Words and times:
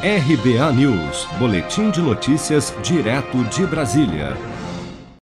RBA 0.00 0.72
News, 0.74 1.26
Boletim 1.40 1.90
de 1.90 2.00
Notícias, 2.00 2.72
direto 2.84 3.42
de 3.46 3.66
Brasília. 3.66 4.36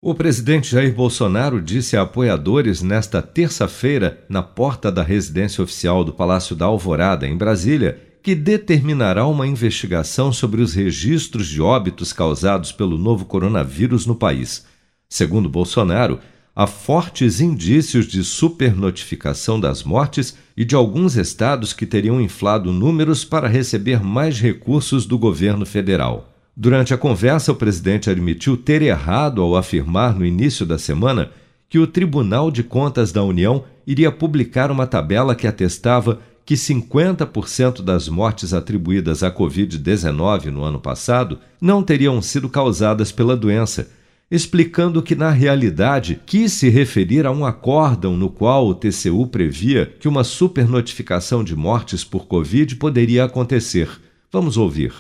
O 0.02 0.16
presidente 0.16 0.72
Jair 0.72 0.96
Bolsonaro 0.96 1.62
disse 1.62 1.98
a 1.98 2.04
apoiadores 2.04 2.82
nesta 2.82 3.22
terça-feira, 3.22 4.24
na 4.30 4.42
porta 4.42 4.90
da 4.90 5.04
residência 5.04 5.62
oficial 5.62 6.06
do 6.06 6.14
Palácio 6.14 6.56
da 6.56 6.68
Alvorada, 6.68 7.28
em 7.28 7.36
Brasília, 7.36 8.02
que 8.24 8.34
determinará 8.34 9.28
uma 9.28 9.46
investigação 9.46 10.32
sobre 10.32 10.62
os 10.62 10.74
registros 10.74 11.50
de 11.50 11.62
óbitos 11.62 12.14
causados 12.14 12.72
pelo 12.72 12.98
novo 12.98 13.26
coronavírus 13.26 14.06
no 14.06 14.16
país. 14.16 14.66
Segundo 15.10 15.50
Bolsonaro, 15.50 16.18
há 16.56 16.68
fortes 16.68 17.40
indícios 17.40 18.06
de 18.06 18.24
supernotificação 18.24 19.60
das 19.60 19.84
mortes 19.84 20.36
e 20.56 20.66
de 20.66 20.76
alguns 20.76 21.16
estados 21.16 21.74
que 21.74 21.86
teriam 21.86 22.20
inflado 22.20 22.72
números 22.72 23.24
para 23.24 23.48
receber 23.48 24.04
mais 24.04 24.40
recursos 24.40 25.06
do 25.06 25.18
governo 25.18 25.66
federal. 25.66 26.34
Durante 26.56 26.94
a 26.94 26.98
conversa, 26.98 27.52
o 27.52 27.56
presidente 27.56 28.10
admitiu 28.10 28.58
ter 28.58 28.82
errado 28.82 29.42
ao 29.42 29.56
afirmar 29.56 30.14
no 30.14 30.26
início 30.26 30.66
da 30.66 30.78
semana 30.78 31.32
que 31.70 31.80
o 31.80 31.88
Tribunal 31.88 32.52
de 32.52 32.64
Contas 32.64 33.14
da 33.14 33.24
União 33.24 33.64
iria 33.88 34.12
publicar 34.12 34.70
uma 34.70 34.86
tabela 34.86 35.34
que 35.34 35.48
atestava 35.48 36.20
que 36.46 36.56
50% 36.56 37.82
das 37.82 38.10
mortes 38.10 38.54
atribuídas 38.54 39.24
à 39.24 39.32
Covid-19 39.32 40.48
no 40.48 40.64
ano 40.64 40.80
passado 40.80 41.40
não 41.62 41.82
teriam 41.82 42.22
sido 42.22 42.50
causadas 42.50 43.12
pela 43.12 43.38
doença 43.38 43.90
explicando 44.32 45.04
que, 45.04 45.14
na 45.14 45.30
realidade, 45.30 46.22
quis 46.26 46.54
se 46.54 46.70
referir 46.70 47.26
a 47.26 47.32
um 47.32 47.46
acórdão 47.46 48.16
no 48.16 48.30
qual 48.30 48.66
o 48.66 48.74
TCU 48.74 49.28
previa 49.28 49.86
que 49.86 50.08
uma 50.08 50.24
supernotificação 50.24 51.44
de 51.44 51.54
mortes 51.54 52.06
por 52.06 52.26
Covid 52.26 52.78
poderia 52.78 53.26
acontecer. 53.26 53.90
Vamos 54.32 54.56
ouvir. 54.56 54.94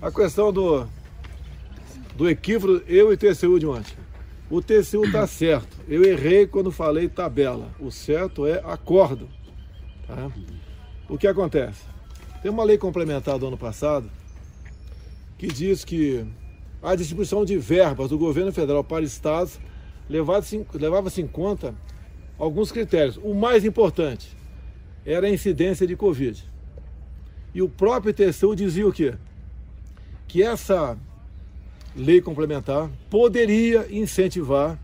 A 0.00 0.10
questão 0.10 0.50
do, 0.50 0.86
do 2.16 2.28
equívoco, 2.28 2.82
eu 2.88 3.12
e 3.12 3.16
TCU 3.18 3.60
de 3.60 3.66
ontem. 3.66 3.94
O 4.50 4.62
TCU 4.62 5.04
está 5.04 5.26
certo. 5.28 5.76
Eu 5.86 6.02
errei 6.02 6.46
quando 6.46 6.72
falei 6.72 7.08
tabela. 7.08 7.70
O 7.78 7.90
certo 7.90 8.46
é 8.46 8.62
acórdão. 8.64 9.28
Tá? 10.06 10.30
O 11.10 11.18
que 11.18 11.26
acontece? 11.26 11.82
Tem 12.42 12.50
uma 12.50 12.64
lei 12.64 12.78
complementar 12.78 13.38
do 13.38 13.46
ano 13.46 13.58
passado 13.58 14.10
que 15.36 15.46
diz 15.46 15.84
que 15.84 16.24
a 16.84 16.94
distribuição 16.94 17.44
de 17.46 17.56
verbas 17.56 18.10
do 18.10 18.18
governo 18.18 18.52
federal 18.52 18.84
para 18.84 19.04
estados 19.04 19.58
levava-se 20.08 21.20
em 21.22 21.26
conta 21.26 21.74
alguns 22.38 22.70
critérios. 22.70 23.18
O 23.22 23.32
mais 23.32 23.64
importante 23.64 24.36
era 25.04 25.26
a 25.26 25.30
incidência 25.30 25.86
de 25.86 25.96
Covid. 25.96 26.44
E 27.54 27.62
o 27.62 27.68
próprio 27.68 28.12
TCU 28.12 28.54
dizia 28.54 28.86
o 28.86 28.92
quê? 28.92 29.14
Que 30.28 30.42
essa 30.42 30.98
lei 31.96 32.20
complementar 32.20 32.90
poderia 33.08 33.86
incentivar 33.90 34.78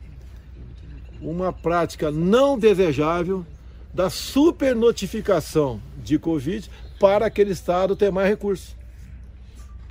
uma 1.21 1.53
prática 1.53 2.11
não 2.11 2.59
desejável 2.59 3.45
da 3.93 4.09
supernotificação 4.09 5.83
de 6.03 6.19
Covid 6.19 6.71
para 6.99 7.27
aquele 7.27 7.51
estado 7.51 7.95
ter 7.95 8.11
mais 8.11 8.29
recursos. 8.29 8.75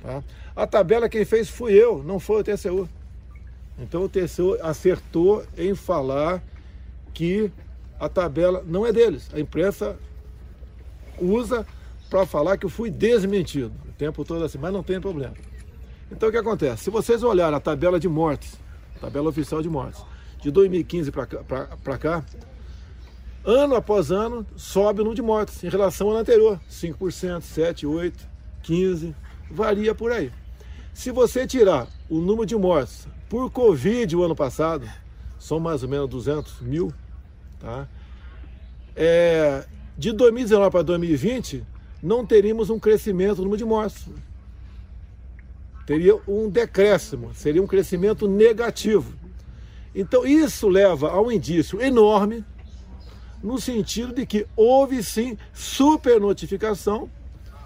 Tá? 0.02 0.24
A 0.60 0.66
tabela 0.66 1.08
quem 1.08 1.24
fez 1.24 1.48
fui 1.48 1.72
eu, 1.72 2.02
não 2.02 2.20
foi 2.20 2.42
o 2.42 2.44
TCU. 2.44 2.86
Então 3.78 4.04
o 4.04 4.08
TCU 4.10 4.58
acertou 4.60 5.42
em 5.56 5.74
falar 5.74 6.42
que 7.14 7.50
a 7.98 8.10
tabela 8.10 8.62
não 8.66 8.84
é 8.84 8.92
deles. 8.92 9.30
A 9.32 9.40
imprensa 9.40 9.96
usa 11.18 11.66
para 12.10 12.26
falar 12.26 12.58
que 12.58 12.66
eu 12.66 12.68
fui 12.68 12.90
desmentido 12.90 13.72
o 13.88 13.92
tempo 13.92 14.22
todo 14.22 14.44
assim, 14.44 14.58
mas 14.58 14.70
não 14.70 14.82
tem 14.82 15.00
problema. 15.00 15.32
Então 16.12 16.28
o 16.28 16.32
que 16.32 16.36
acontece? 16.36 16.84
Se 16.84 16.90
vocês 16.90 17.22
olharem 17.22 17.56
a 17.56 17.60
tabela 17.60 17.98
de 17.98 18.06
mortes, 18.06 18.58
tabela 19.00 19.30
oficial 19.30 19.62
de 19.62 19.68
mortes, 19.70 20.04
de 20.42 20.50
2015 20.50 21.10
para 21.10 21.96
cá, 21.98 22.22
ano 23.46 23.76
após 23.76 24.10
ano 24.10 24.46
sobe 24.56 25.00
o 25.00 25.04
número 25.04 25.16
de 25.16 25.22
mortes 25.22 25.64
em 25.64 25.70
relação 25.70 26.08
ao 26.08 26.12
ano 26.12 26.20
anterior. 26.20 26.60
5%, 26.70 26.98
7%, 27.40 27.88
8%, 27.88 28.12
15%, 28.62 29.14
varia 29.50 29.94
por 29.94 30.12
aí. 30.12 30.30
Se 31.00 31.10
você 31.10 31.46
tirar 31.46 31.88
o 32.10 32.18
número 32.18 32.44
de 32.44 32.54
mortes 32.54 33.08
por 33.26 33.50
Covid 33.50 34.14
o 34.14 34.22
ano 34.22 34.36
passado, 34.36 34.86
são 35.38 35.58
mais 35.58 35.82
ou 35.82 35.88
menos 35.88 36.06
200 36.10 36.60
mil, 36.60 36.92
tá? 37.58 37.88
É, 38.94 39.64
de 39.96 40.12
2019 40.12 40.70
para 40.70 40.82
2020, 40.82 41.64
não 42.02 42.26
teríamos 42.26 42.68
um 42.68 42.78
crescimento 42.78 43.38
no 43.38 43.44
número 43.44 43.56
de 43.56 43.64
mortes. 43.64 44.10
Teria 45.86 46.20
um 46.28 46.50
decréscimo, 46.50 47.32
seria 47.32 47.62
um 47.62 47.66
crescimento 47.66 48.28
negativo. 48.28 49.14
Então, 49.94 50.26
isso 50.26 50.68
leva 50.68 51.08
a 51.12 51.18
um 51.18 51.32
indício 51.32 51.80
enorme, 51.80 52.44
no 53.42 53.58
sentido 53.58 54.12
de 54.12 54.26
que 54.26 54.46
houve 54.54 55.02
sim 55.02 55.38
supernotificação 55.54 57.08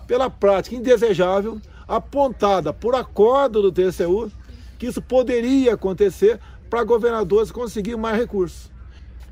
pela 0.06 0.30
prática 0.30 0.76
indesejável 0.76 1.60
apontada 1.86 2.72
por 2.72 2.94
acordo 2.94 3.62
do 3.62 3.72
TCU 3.72 4.30
que 4.78 4.86
isso 4.86 5.00
poderia 5.00 5.74
acontecer 5.74 6.40
para 6.68 6.82
governadores 6.84 7.52
conseguir 7.52 7.96
mais 7.96 8.16
recursos. 8.16 8.70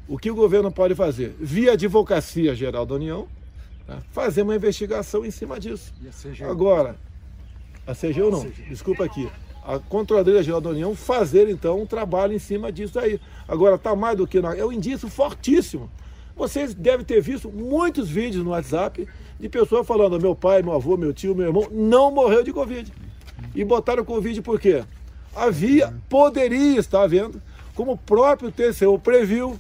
O 0.06 0.18
que 0.18 0.30
o 0.30 0.34
governo 0.34 0.70
pode 0.70 0.94
fazer? 0.94 1.34
Via 1.40 1.72
Advocacia 1.72 2.54
Geral 2.54 2.84
da 2.84 2.94
União, 2.94 3.26
tá? 3.86 3.98
fazer 4.10 4.42
uma 4.42 4.54
investigação 4.54 5.24
em 5.24 5.30
cima 5.30 5.58
disso. 5.58 5.92
Agora, 6.48 6.96
a 7.86 7.94
CGU 7.94 8.30
não, 8.30 8.46
desculpa 8.68 9.04
aqui. 9.04 9.28
A 9.64 9.78
Controladoria 9.78 10.42
Geral 10.42 10.60
da 10.60 10.70
União 10.70 10.94
fazer 10.94 11.48
então 11.48 11.80
um 11.80 11.86
trabalho 11.86 12.32
em 12.32 12.38
cima 12.38 12.72
disso 12.72 12.98
aí. 12.98 13.20
Agora, 13.46 13.76
está 13.76 13.94
mais 13.94 14.16
do 14.16 14.26
que. 14.26 14.38
É 14.38 14.64
um 14.64 14.72
indício 14.72 15.08
fortíssimo. 15.08 15.88
Vocês 16.36 16.74
devem 16.74 17.04
ter 17.04 17.20
visto 17.20 17.50
muitos 17.50 18.08
vídeos 18.08 18.44
no 18.44 18.50
WhatsApp 18.50 19.06
de 19.38 19.48
pessoas 19.48 19.86
falando: 19.86 20.20
meu 20.20 20.34
pai, 20.34 20.62
meu 20.62 20.72
avô, 20.72 20.96
meu 20.96 21.12
tio, 21.12 21.34
meu 21.34 21.46
irmão 21.46 21.68
não 21.70 22.10
morreu 22.10 22.42
de 22.42 22.52
Covid. 22.52 22.92
E 23.54 23.64
botaram 23.64 24.04
Covid 24.04 24.40
por 24.42 24.60
quê? 24.60 24.84
Havia, 25.34 25.92
poderia 26.08 26.78
estar 26.78 27.02
havendo, 27.02 27.40
como 27.74 27.92
o 27.92 27.98
próprio 27.98 28.52
TCU 28.52 28.98
previu, 28.98 29.58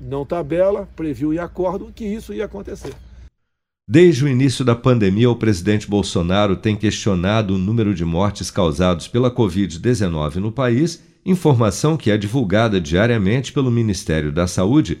não 0.00 0.24
tabela, 0.24 0.88
previu 0.96 1.32
em 1.32 1.38
acordo 1.38 1.92
que 1.94 2.04
isso 2.04 2.32
ia 2.32 2.44
acontecer. 2.44 2.94
Desde 3.90 4.24
o 4.24 4.28
início 4.28 4.64
da 4.64 4.76
pandemia, 4.76 5.30
o 5.30 5.36
presidente 5.36 5.88
Bolsonaro 5.88 6.56
tem 6.56 6.76
questionado 6.76 7.54
o 7.54 7.58
número 7.58 7.94
de 7.94 8.04
mortes 8.04 8.50
causados 8.50 9.08
pela 9.08 9.30
Covid-19 9.30 10.34
no 10.36 10.52
país, 10.52 11.02
informação 11.24 11.96
que 11.96 12.10
é 12.10 12.18
divulgada 12.18 12.78
diariamente 12.78 13.50
pelo 13.50 13.70
Ministério 13.70 14.30
da 14.30 14.46
Saúde 14.46 15.00